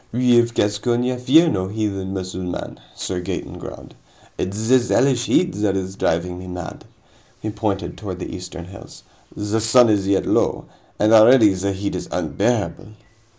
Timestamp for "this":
4.67-4.89